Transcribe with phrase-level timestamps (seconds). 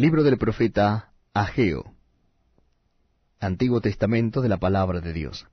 [0.00, 1.94] Libro del profeta Ageo.
[3.38, 5.46] Antiguo Testamento de la Palabra de Dios.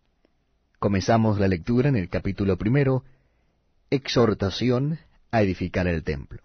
[0.80, 3.04] Comenzamos la lectura en el capítulo primero,
[3.90, 5.00] Exhortación
[5.32, 6.40] a edificar el templo.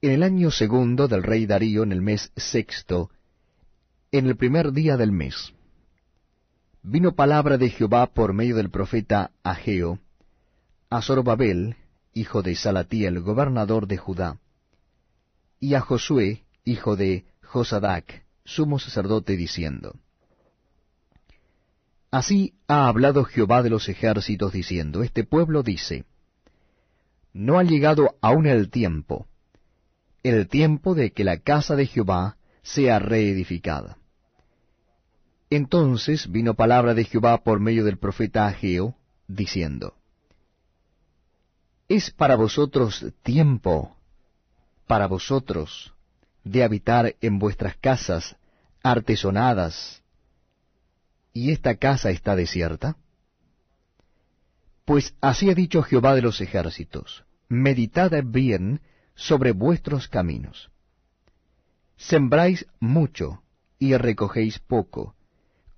[0.00, 3.10] En el año segundo del rey Darío, en el mes sexto,
[4.10, 5.52] en el primer día del mes,
[6.82, 9.98] vino palabra de Jehová por medio del profeta Ageo,
[10.88, 11.76] a Zorobabel,
[12.14, 14.38] hijo de Salatiel, gobernador de Judá,
[15.64, 19.98] y a Josué, hijo de Josadac, sumo sacerdote, diciendo,
[22.10, 26.04] Así ha hablado Jehová de los ejércitos, diciendo, Este pueblo dice,
[27.32, 29.26] No ha llegado aún el tiempo,
[30.22, 33.96] el tiempo de que la casa de Jehová sea reedificada.
[35.48, 39.94] Entonces vino palabra de Jehová por medio del profeta Ageo, diciendo,
[41.88, 43.96] ¿Es para vosotros tiempo
[44.86, 45.94] para vosotros
[46.44, 48.36] de habitar en vuestras casas
[48.82, 50.02] artesonadas,
[51.32, 52.96] y esta casa está desierta?
[54.84, 58.80] Pues así ha dicho Jehová de los ejércitos, meditad bien
[59.14, 60.70] sobre vuestros caminos.
[61.96, 63.42] Sembráis mucho
[63.78, 65.14] y recogéis poco,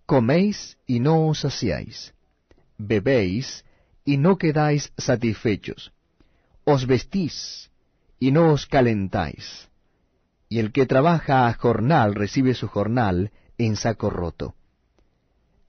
[0.05, 2.15] coméis y no os saciáis,
[2.79, 3.65] bebéis
[4.05, 5.93] y no quedáis satisfechos,
[6.65, 7.71] os vestís
[8.27, 9.69] y no os calentáis.
[10.49, 14.57] Y el que trabaja a jornal recibe su jornal en saco roto.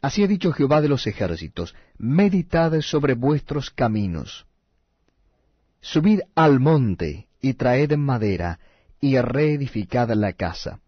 [0.02, 4.48] Así ha dicho Jehová de los ejércitos, meditad sobre vuestros caminos.
[5.82, 8.60] Subid al monte y traed madera
[9.00, 10.80] y reedificad la casa.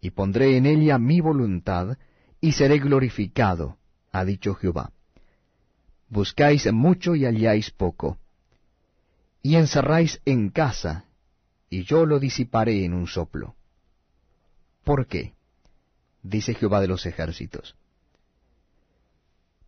[0.00, 1.98] Y pondré en ella mi voluntad
[2.40, 3.76] y seré glorificado,
[4.12, 4.92] ha dicho Jehová.
[6.08, 8.16] Buscáis mucho y halláis poco
[9.46, 11.04] y encerráis en casa,
[11.70, 13.54] y yo lo disiparé en un soplo.
[14.82, 15.34] ¿Por qué?
[16.24, 17.76] dice Jehová de los ejércitos.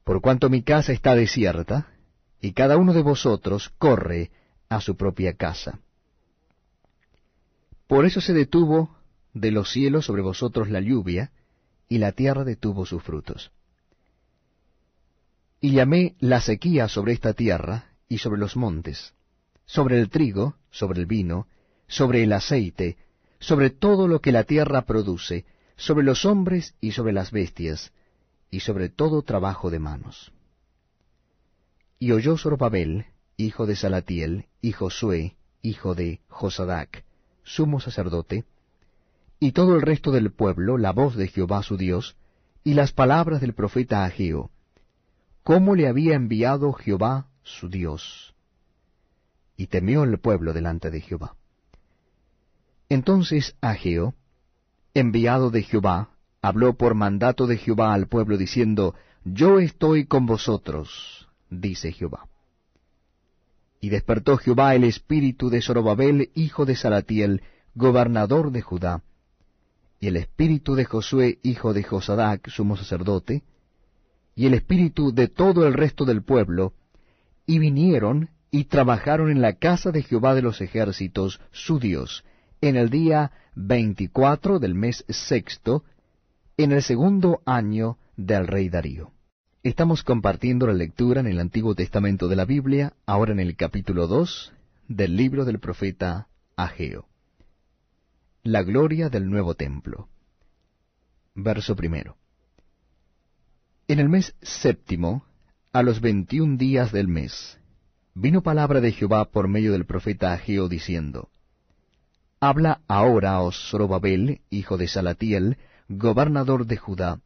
[0.02, 1.92] Por cuanto mi casa está desierta,
[2.40, 4.32] y cada uno de vosotros corre
[4.68, 5.78] a su propia casa.
[7.86, 8.96] Por eso se detuvo
[9.32, 11.30] de los cielos sobre vosotros la lluvia,
[11.88, 13.52] y la tierra detuvo sus frutos.
[15.60, 19.14] Y llamé la sequía sobre esta tierra y sobre los montes,
[19.68, 21.46] sobre el trigo, sobre el vino,
[21.86, 22.96] sobre el aceite,
[23.38, 25.44] sobre todo lo que la tierra produce,
[25.76, 27.92] sobre los hombres y sobre las bestias,
[28.50, 30.32] y sobre todo trabajo de manos.
[31.98, 37.04] Y oyó Zorobabel, hijo de Salatiel, y Josué, hijo de Josadac,
[37.44, 38.46] sumo sacerdote,
[39.38, 42.16] y todo el resto del pueblo la voz de Jehová su Dios,
[42.64, 44.50] y las palabras del profeta Ageo,
[45.42, 48.34] cómo le había enviado Jehová su Dios
[49.58, 51.34] y temió el pueblo delante de Jehová.
[52.88, 54.14] Entonces Ageo,
[54.94, 56.10] enviado de Jehová,
[56.40, 62.28] habló por mandato de Jehová al pueblo diciendo, Yo estoy con vosotros, dice Jehová.
[63.80, 67.42] Y despertó Jehová el espíritu de Zorobabel, hijo de Salatiel,
[67.74, 69.02] gobernador de Judá,
[70.00, 73.42] y el espíritu de Josué, hijo de Josadac, sumo sacerdote,
[74.36, 76.74] y el espíritu de todo el resto del pueblo,
[77.44, 82.24] y vinieron y trabajaron en la casa de Jehová de los ejércitos, su Dios,
[82.60, 85.84] en el día veinticuatro del mes sexto,
[86.56, 89.12] en el segundo año del rey Darío.
[89.62, 94.06] Estamos compartiendo la lectura en el Antiguo Testamento de la Biblia, ahora en el capítulo
[94.06, 94.52] dos
[94.88, 97.06] del libro del profeta Ageo.
[98.42, 100.08] La gloria del nuevo templo.
[101.34, 102.16] Verso primero.
[103.88, 105.24] En el mes séptimo,
[105.72, 107.57] a los veintiún días del mes,
[108.20, 111.28] vino palabra de Jehová por medio del profeta Ageo diciendo,
[112.40, 115.56] Habla ahora a Zorobabel, hijo de Salatiel,
[115.88, 117.20] gobernador de Judá,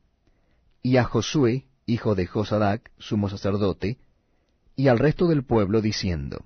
[0.82, 3.96] y a Josué, hijo de Josadac, sumo sacerdote,
[4.76, 6.44] y al resto del pueblo, diciendo,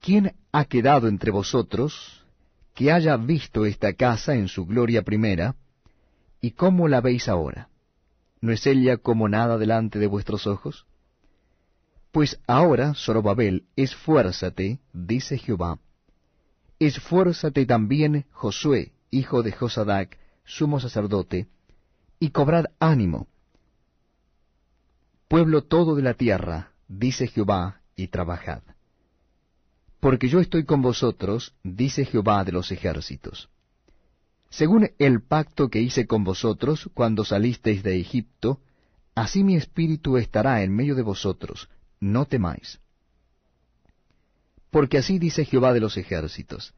[0.00, 2.26] ¿Quién ha quedado entre vosotros
[2.74, 5.56] que haya visto esta casa en su gloria primera,
[6.42, 7.70] y cómo la veis ahora?
[8.42, 10.86] ¿No es ella como nada delante de vuestros ojos?
[12.12, 15.78] Pues ahora, Zorobabel, esfuérzate, dice Jehová,
[16.80, 21.46] esfuérzate también Josué, hijo de Josadac, sumo sacerdote,
[22.18, 23.28] y cobrad ánimo.
[25.28, 28.62] Pueblo todo de la tierra, dice Jehová, y trabajad.
[30.00, 33.50] Porque yo estoy con vosotros, dice Jehová de los ejércitos.
[34.48, 38.60] Según el pacto que hice con vosotros cuando salisteis de Egipto,
[39.14, 41.68] así mi espíritu estará en medio de vosotros,
[42.00, 42.80] no temáis.
[44.70, 46.74] Porque así dice Jehová de los ejércitos,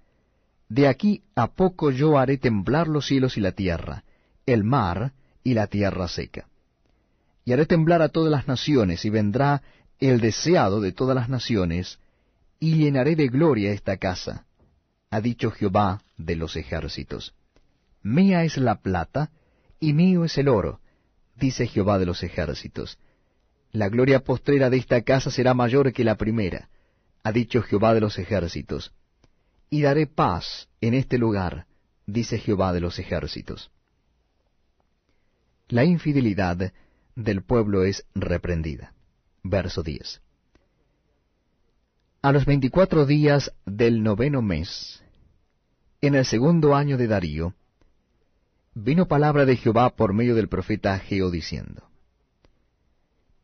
[0.69, 4.05] De aquí a poco yo haré temblar los cielos y la tierra,
[4.47, 5.13] el mar
[5.45, 6.49] y la tierra seca.
[7.45, 9.63] Y haré temblar a todas las naciones, y vendrá
[9.99, 11.99] el deseado de todas las naciones,
[12.59, 14.47] y llenaré de gloria esta casa,
[15.11, 17.35] ha dicho Jehová de los ejércitos.
[18.03, 19.31] Mía es la plata,
[19.79, 20.81] y mío es el oro,
[21.37, 22.99] dice Jehová de los ejércitos.
[23.73, 26.69] La gloria postrera de esta casa será mayor que la primera,
[27.23, 28.93] ha dicho Jehová de los ejércitos.
[29.71, 31.67] Y daré paz en este lugar,
[32.07, 33.71] dice Jehová de los ejércitos.
[35.69, 36.73] La infidelidad
[37.17, 38.93] del pueblo es reprendida.
[39.43, 40.21] Verso 10.
[42.21, 45.03] A los veinticuatro días del noveno mes,
[46.03, 47.55] en el segundo año de Darío,
[48.75, 51.92] vino palabra de Jehová por medio del profeta Ageo diciendo,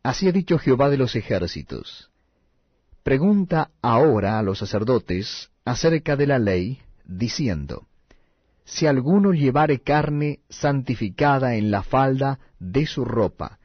[0.02, 2.10] Así ha dicho Jehová de los ejércitos,
[3.02, 7.86] pregunta ahora a los sacerdotes acerca de la ley, diciendo,
[8.64, 13.58] Si alguno llevare carne santificada en la falda de su ropa,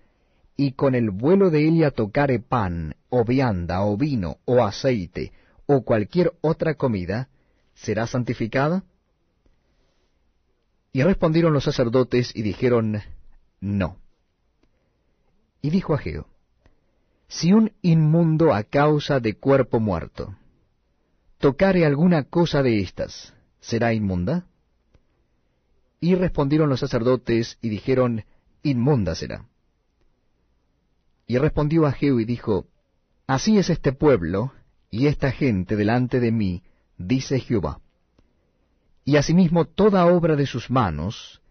[0.56, 5.32] y con el vuelo de ella tocare pan, o vianda, o vino, o aceite,
[5.66, 7.30] o cualquier otra comida,
[7.74, 8.84] ¿será santificada?
[10.92, 13.02] Y respondieron los sacerdotes y dijeron,
[13.60, 13.98] No.
[15.64, 16.28] Y dijo Ageo,
[17.28, 20.36] Si un inmundo a causa de cuerpo muerto
[21.40, 24.46] tocare alguna cosa de estas, ¿será inmunda?
[26.00, 28.26] Y respondieron los sacerdotes y dijeron,
[28.62, 29.50] Inmunda será.
[31.26, 32.68] Y respondió Ageo y dijo,
[33.26, 34.54] Así es este pueblo
[34.92, 36.62] y esta gente delante de mí,
[37.00, 37.80] dice Jehová
[39.06, 41.42] y asimismo toda obra de sus manos,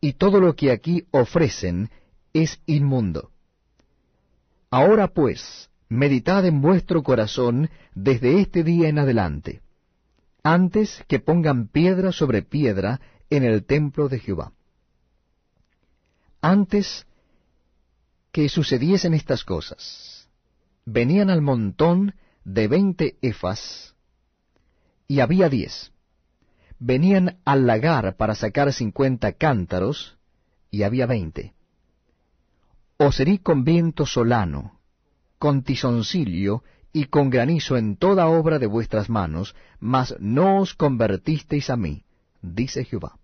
[0.00, 1.90] y todo lo que aquí ofrecen
[2.32, 3.30] es inmundo.
[4.74, 9.62] Ahora pues, meditad en vuestro corazón desde este día en adelante,
[10.42, 13.00] antes que pongan piedra sobre piedra
[13.30, 14.52] en el templo de Jehová.
[16.40, 17.06] Antes
[18.32, 20.28] que sucediesen estas cosas,
[20.84, 23.94] venían al montón de veinte efas,
[25.06, 25.92] y había diez
[26.80, 30.18] venían al lagar para sacar cincuenta cántaros,
[30.72, 31.54] y había veinte.
[32.96, 34.80] Os herí con viento solano,
[35.38, 36.62] con tizoncillo
[36.92, 42.04] y con granizo en toda obra de vuestras manos, mas no os convertisteis a mí,
[42.40, 43.18] dice Jehová.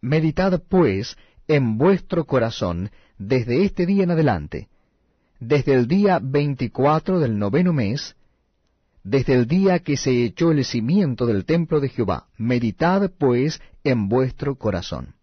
[0.00, 1.16] Meditad pues
[1.48, 4.68] en vuestro corazón desde este día en adelante,
[5.38, 8.16] desde el día veinticuatro del noveno mes,
[9.04, 12.28] desde el día que se echó el cimiento del templo de Jehová.
[12.36, 15.16] Meditad, pues, en vuestro corazón.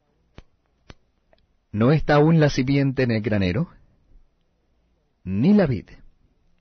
[1.72, 3.70] ¿No está aún la simiente en el granero?
[5.24, 5.90] Ni la vid,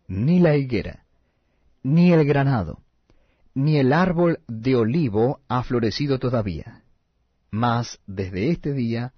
[0.06, 1.04] ni la higuera,
[1.82, 2.82] ni el granado,
[3.54, 6.82] ni el árbol de olivo ha florecido todavía.
[7.50, 9.14] Mas desde este día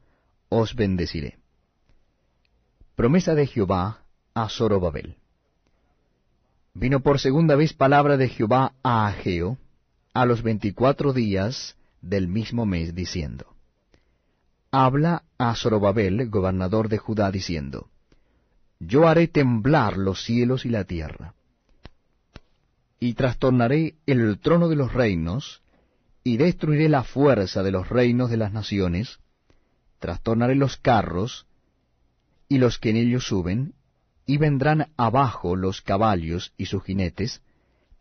[0.49, 1.39] os bendeciré.
[2.95, 4.05] Promesa de Jehová
[4.35, 5.17] a Zorobabel
[6.75, 9.59] vino por segunda vez palabra de Jehová a Ageo
[10.15, 13.55] a los veinticuatro días del mismo mes, diciendo,
[14.73, 17.89] Habla a Zorobabel, gobernador de Judá, diciendo,
[18.79, 21.35] Yo haré temblar los cielos y la tierra,
[23.01, 25.63] y trastornaré el trono de los reinos,
[26.23, 29.19] y destruiré la fuerza de los reinos de las naciones,
[29.99, 31.47] trastornaré los carros,
[32.49, 33.75] y los que en ellos suben,
[34.25, 37.43] y vendrán abajo los caballos y sus jinetes,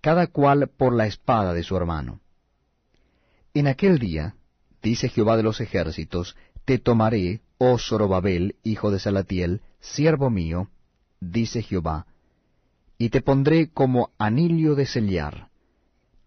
[0.01, 2.21] cada cual por la espada de su hermano.
[3.55, 4.35] En aquel día,
[4.83, 6.35] dice Jehová de los ejércitos,
[6.69, 10.69] te tomaré, oh Zorobabel, hijo de Salatiel, siervo mío,
[11.19, 12.05] dice Jehová,
[12.95, 15.49] y te pondré como anillo de sellar,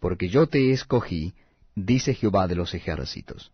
[0.01, 1.33] porque yo te escogí,
[1.77, 3.53] dice Jehová de los ejércitos.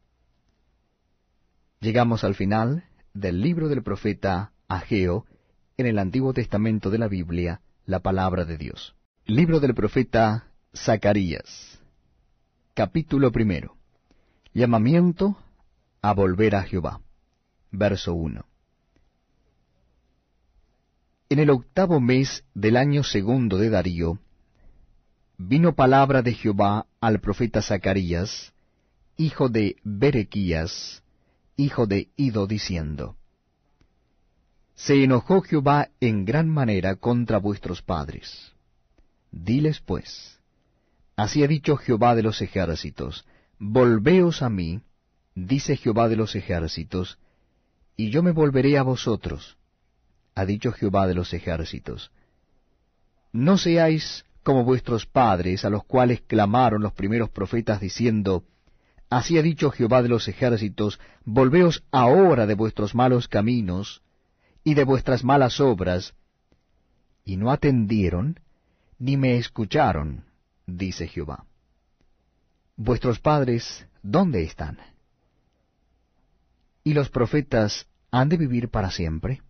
[1.80, 5.26] Llegamos al final del libro del profeta Ageo,
[5.76, 8.94] en el Antiguo Testamento de la Biblia la palabra de Dios.
[9.26, 11.80] Libro del profeta Zacarías.
[12.72, 13.76] Capítulo primero.
[14.54, 15.36] Llamamiento
[16.02, 17.00] a volver a Jehová.
[17.70, 18.44] Verso 1.
[21.30, 24.18] En el octavo mes del año segundo de Darío,
[25.36, 28.54] vino palabra de Jehová al profeta Zacarías,
[29.16, 31.02] hijo de Berequías,
[31.56, 33.16] hijo de Ido, diciendo,
[34.74, 38.52] se enojó Jehová en gran manera contra vuestros padres.
[39.32, 40.38] Diles pues,
[41.16, 43.26] así ha dicho Jehová de los ejércitos,
[43.58, 44.80] volveos a mí,
[45.46, 47.18] dice Jehová de los ejércitos,
[47.96, 49.56] y yo me volveré a vosotros,
[50.34, 52.10] ha dicho Jehová de los ejércitos.
[53.32, 58.44] No seáis como vuestros padres, a los cuales clamaron los primeros profetas diciendo,
[59.10, 64.02] Así ha dicho Jehová de los ejércitos, volveos ahora de vuestros malos caminos
[64.64, 66.14] y de vuestras malas obras.
[67.24, 68.40] Y no atendieron,
[68.98, 70.24] ni me escucharon,
[70.66, 71.44] dice Jehová.
[72.76, 74.78] Vuestros padres, ¿dónde están?
[76.88, 79.42] ¿Y los profetas han de vivir para siempre?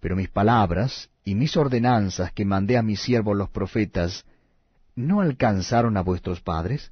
[0.00, 4.24] Pero mis palabras y mis ordenanzas que mandé a mis siervos los profetas,
[4.94, 6.90] ¿no alcanzaron a vuestros padres?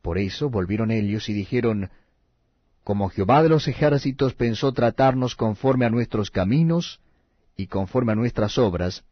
[0.00, 1.90] Por eso volvieron ellos y dijeron,
[2.84, 7.02] Como Jehová de los ejércitos pensó tratarnos conforme a nuestros caminos
[7.54, 9.04] y conforme a nuestras obras,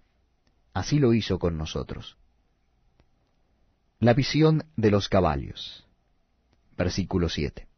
[0.73, 2.17] así lo hizo con nosotros.
[3.99, 5.87] La visión de los caballos.
[6.79, 7.76] Versículo 7.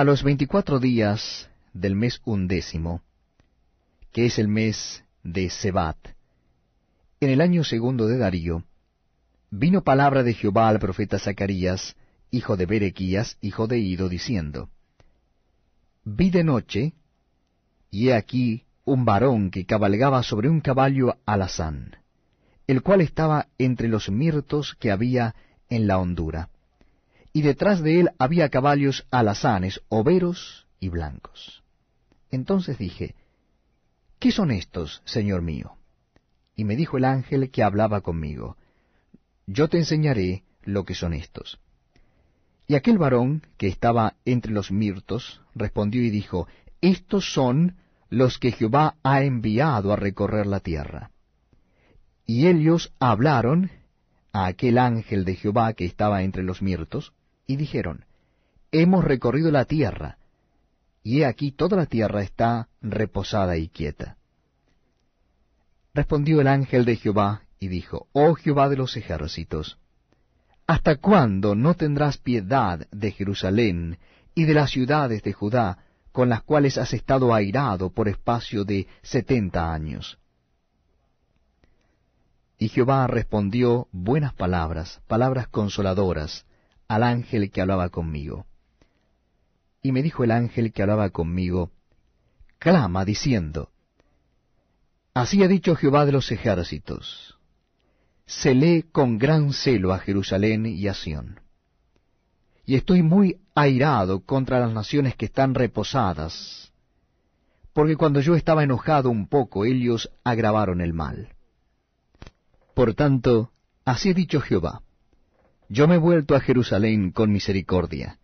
[0.00, 3.02] A los veinticuatro días del mes undécimo,
[4.12, 5.98] que es el mes de Sebat,
[7.20, 8.64] en el año segundo de Darío,
[9.50, 11.96] vino palabra de Jehová al profeta Zacarías,
[12.30, 14.70] hijo de Berequías, hijo de Ido, diciendo,
[16.04, 16.94] Vi de noche,
[17.90, 21.96] y he aquí un varón que cabalgaba sobre un caballo alazán,
[22.66, 25.34] el cual estaba entre los mirtos que había
[25.68, 26.48] en la hondura,
[27.32, 31.62] y detrás de él había caballos alazanes, overos y blancos.
[32.30, 33.14] Entonces dije,
[34.18, 35.76] ¿Qué son estos, Señor mío?
[36.54, 38.56] Y me dijo el ángel que hablaba conmigo,
[39.46, 41.58] yo te enseñaré lo que son estos.
[42.66, 46.46] Y aquel varón que estaba entre los mirtos respondió y dijo,
[46.80, 47.76] Estos son
[48.10, 51.10] los que Jehová ha enviado a recorrer la tierra.
[52.26, 53.70] Y ellos hablaron
[54.32, 57.12] a aquel ángel de Jehová que estaba entre los mirtos,
[57.50, 58.04] y dijeron,
[58.70, 60.18] Hemos recorrido la tierra,
[61.02, 64.16] y he aquí toda la tierra está reposada y quieta.
[65.92, 69.78] Respondió el ángel de Jehová y dijo, Oh Jehová de los ejércitos,
[70.68, 73.98] ¿hasta cuándo no tendrás piedad de Jerusalén
[74.36, 75.78] y de las ciudades de Judá,
[76.12, 80.20] con las cuales has estado airado por espacio de setenta años?
[82.58, 86.46] Y Jehová respondió buenas palabras, palabras consoladoras,
[86.90, 88.46] al ángel que hablaba conmigo.
[89.80, 91.70] Y me dijo el ángel que hablaba conmigo,
[92.58, 93.70] Clama diciendo,
[95.14, 97.38] Así ha dicho Jehová de los ejércitos,
[98.44, 101.38] lee con gran celo a Jerusalén y a Sión.
[102.66, 106.72] Y estoy muy airado contra las naciones que están reposadas,
[107.72, 111.36] porque cuando yo estaba enojado un poco, ellos agravaron el mal.
[112.74, 113.52] Por tanto,
[113.84, 114.82] así ha dicho Jehová,
[115.70, 118.18] yo me he vuelto a Jerusalén con misericordia.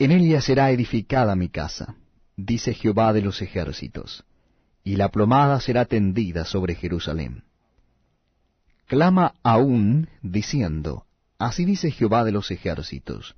[0.00, 1.94] En ella será edificada mi casa,
[2.36, 4.24] dice Jehová de los ejércitos,
[4.82, 7.44] y la plomada será tendida sobre Jerusalén
[8.88, 11.04] clama aún diciendo,
[11.38, 13.36] Así dice Jehová de los ejércitos,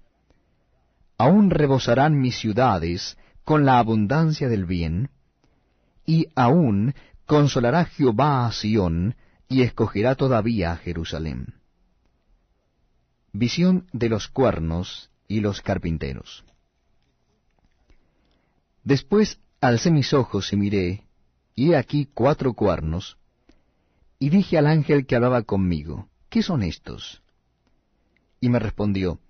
[1.18, 5.10] Aún rebosarán mis ciudades con la abundancia del bien,
[6.06, 6.94] y aún
[7.26, 9.16] consolará Jehová a Sión,
[9.48, 11.59] y escogerá todavía a Jerusalén.
[13.32, 16.44] Visión de los cuernos y los carpinteros.
[18.82, 21.04] Después alcé mis ojos y miré,
[21.54, 23.18] y he aquí cuatro cuernos,
[24.18, 27.22] y dije al ángel que hablaba conmigo, ¿qué son estos?
[28.40, 29.20] Y me respondió,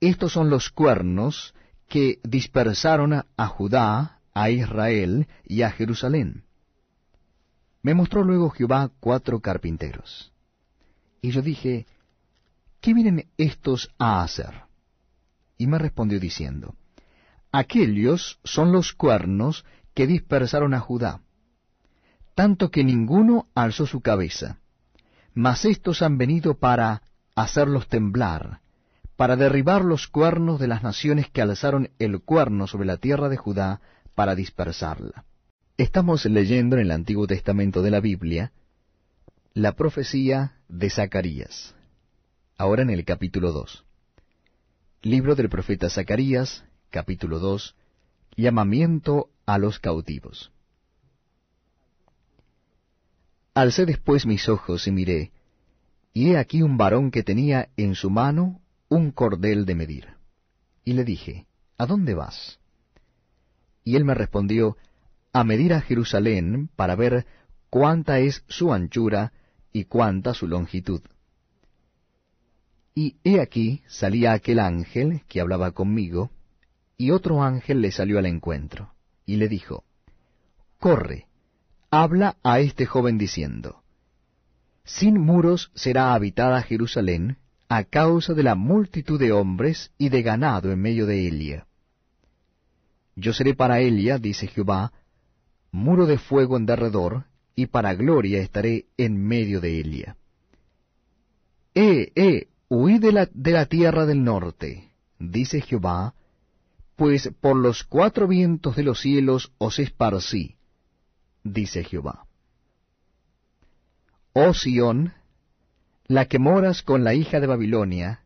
[0.00, 1.54] estos son los cuernos
[1.88, 6.44] que dispersaron a Judá, a Israel y a Jerusalén.
[7.82, 10.32] Me mostró luego Jehová cuatro carpinteros.
[11.22, 11.86] Y yo dije,
[12.80, 14.62] ¿qué vienen estos a hacer?
[15.58, 16.74] Y me respondió diciendo,
[17.52, 21.20] Aquellos son los cuernos que dispersaron a Judá
[22.40, 24.58] tanto que ninguno alzó su cabeza.
[25.34, 27.02] Mas éstos han venido para
[27.34, 28.60] hacerlos temblar,
[29.14, 33.36] para derribar los cuernos de las naciones que alzaron el cuerno sobre la tierra de
[33.36, 33.82] Judá,
[34.14, 35.26] para dispersarla.
[35.76, 38.52] Estamos leyendo en el Antiguo Testamento de la Biblia
[39.52, 41.74] la profecía de Zacarías,
[42.60, 43.86] ahora en el capítulo 2.
[45.00, 47.74] Libro del profeta Zacarías, capítulo 2,
[48.36, 50.52] llamamiento a los cautivos.
[53.54, 55.32] Alcé después mis ojos y miré,
[56.12, 60.08] y he aquí un varón que tenía en su mano un cordel de medir.
[60.84, 61.46] Y le dije,
[61.78, 62.60] ¿A dónde vas?
[63.84, 64.76] Y él me respondió,
[65.32, 67.24] A medir a Jerusalén para ver
[67.70, 69.32] cuánta es su anchura
[69.72, 71.00] y cuánta su longitud.
[72.94, 76.30] Y he aquí salía aquel ángel que hablaba conmigo,
[76.96, 78.92] y otro ángel le salió al encuentro,
[79.24, 79.84] y le dijo,
[80.78, 81.26] Corre,
[81.90, 83.82] habla a este joven diciendo,
[84.84, 90.72] Sin muros será habitada Jerusalén, a causa de la multitud de hombres y de ganado
[90.72, 91.66] en medio de ella.
[93.14, 94.92] Yo seré para ella, dice Jehová,
[95.70, 100.16] muro de fuego en derredor, y para gloria estaré en medio de ella.
[101.74, 106.14] Eh, eh, huid de la, de la tierra del norte, dice Jehová,
[106.94, 110.56] pues por los cuatro vientos de los cielos os esparcí,
[111.42, 112.26] dice Jehová.
[114.32, 115.12] Oh Sión,
[116.06, 118.22] la que moras con la hija de Babilonia,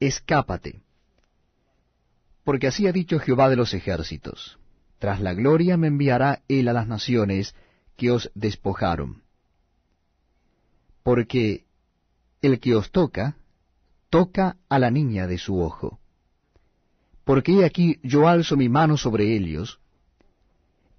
[0.00, 0.80] escápate.
[2.44, 4.58] Porque así ha dicho Jehová de los ejércitos,
[4.98, 7.54] tras la gloria me enviará él a las naciones
[7.96, 9.22] que os despojaron.
[11.02, 11.66] Porque
[12.40, 13.36] el que os toca,
[14.10, 16.00] toca a la niña de su ojo.
[17.24, 19.80] Porque he aquí yo alzo mi mano sobre ellos,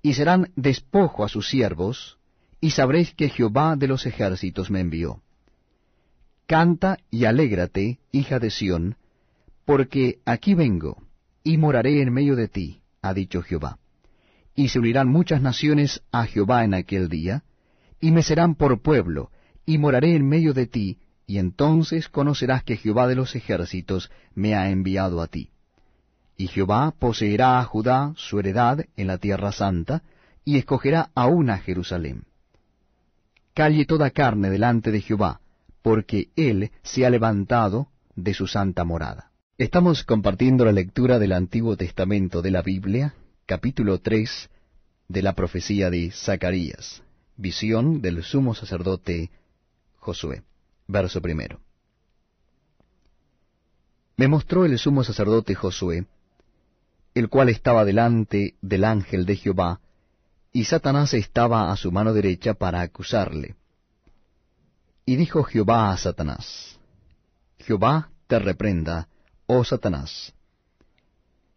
[0.02, 2.18] y serán despojo a sus siervos,
[2.62, 5.22] y sabréis que Jehová de los ejércitos me envió.
[6.48, 8.96] Canta y alégrate, hija de Sión,
[9.66, 11.04] porque aquí vengo,
[11.44, 13.80] y moraré en medio de ti, ha dicho Jehová.
[14.56, 17.44] Y se unirán muchas naciones a Jehová en aquel día,
[18.00, 19.32] y me serán por pueblo,
[19.66, 21.00] y moraré en medio de ti,
[21.32, 25.50] y entonces conocerás que Jehová de los ejércitos me ha enviado a ti.
[26.36, 30.04] Y Jehová poseerá a Judá su heredad en la tierra santa,
[30.44, 32.26] y escogerá aún a Jerusalén.
[33.54, 35.40] Calle toda carne delante de Jehová,
[35.82, 39.32] porque Él se ha levantado de su santa morada.
[39.58, 44.50] Estamos compartiendo la lectura del Antiguo Testamento de la Biblia, capítulo 3
[45.08, 47.04] de la profecía de Zacarías,
[47.38, 49.32] visión del sumo sacerdote
[49.96, 50.44] Josué.
[50.92, 51.62] Verso primero.
[54.18, 56.06] Me mostró el sumo sacerdote Josué,
[57.14, 59.80] el cual estaba delante del ángel de Jehová,
[60.52, 63.56] y Satanás estaba a su mano derecha para acusarle.
[65.06, 66.78] Y dijo Jehová a Satanás,
[67.60, 69.08] Jehová te reprenda,
[69.48, 70.34] oh Satanás.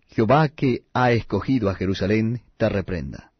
[0.06, 3.32] Jehová que ha escogido a Jerusalén te reprenda.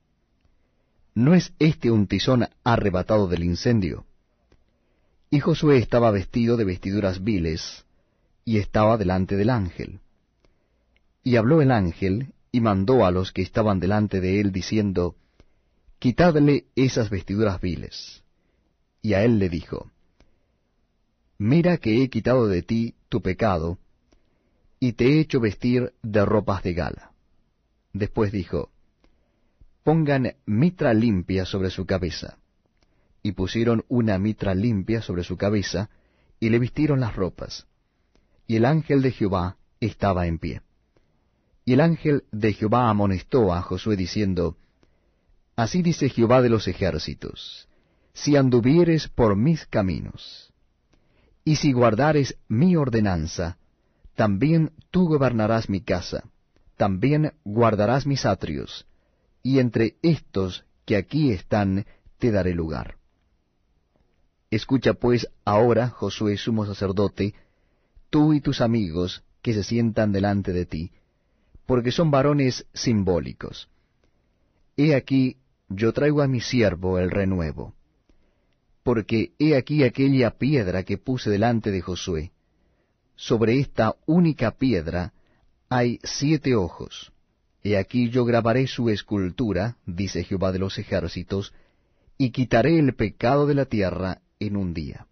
[1.15, 4.07] ¿No es este un tizón arrebatado del incendio?
[5.35, 7.85] Y Josué estaba vestido de vestiduras viles,
[8.45, 9.99] y estaba delante del ángel.
[11.25, 15.17] Y habló el ángel, y mandó a los que estaban delante de él, diciendo,
[15.99, 18.23] Quitadle esas vestiduras viles.
[19.03, 19.91] Y a él le dijo,
[21.37, 23.81] Mira que he quitado de ti tu pecado,
[24.79, 27.11] y te he hecho vestir de ropas de gala.
[27.93, 28.71] Después dijo,
[29.83, 32.39] Pongan mitra limpia sobre su cabeza
[33.25, 35.89] y pusieron una mitra limpia sobre su cabeza,
[36.39, 37.67] y le vistieron las ropas.
[38.47, 40.61] Y el ángel de Jehová estaba en pie.
[41.65, 44.59] Y el ángel de Jehová amonestó a Josué diciendo,
[45.57, 47.67] Así dice Jehová de los ejércitos,
[48.13, 50.53] si anduvieres por mis caminos,
[51.47, 53.57] y si guardares mi ordenanza,
[54.15, 56.25] también tú gobernarás mi casa,
[56.77, 58.87] también guardarás mis atrios,
[59.43, 61.87] y entre estos que aquí están
[62.19, 62.97] te daré lugar.
[64.55, 67.35] Escucha pues ahora, Josué sumo sacerdote,
[68.09, 70.93] tú y tus amigos que se sientan delante de ti,
[71.67, 73.69] porque son varones simbólicos.
[74.77, 75.39] He aquí,
[75.69, 77.75] yo traigo a mi siervo el renuevo.
[78.85, 82.31] Porque he aquí aquella piedra que puse delante de Josué.
[83.17, 85.15] Sobre esta única piedra
[85.69, 87.13] hay siete ojos.
[87.65, 91.53] He aquí yo grabaré su escultura, dice Jehová de los ejércitos,
[92.17, 95.07] y quitaré el pecado de la tierra en un día.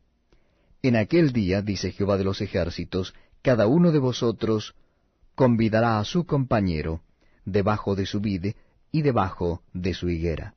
[0.83, 4.75] En aquel día, dice Jehová de los ejércitos, cada uno de vosotros
[5.35, 7.03] convidará a su compañero
[7.45, 8.57] debajo de su vide
[8.91, 10.55] y debajo de su higuera.